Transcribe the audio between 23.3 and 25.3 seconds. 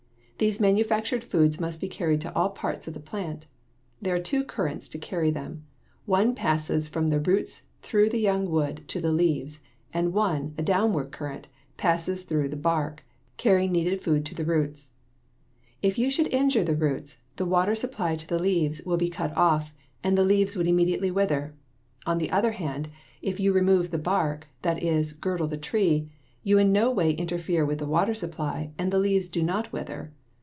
you remove the bark, that is,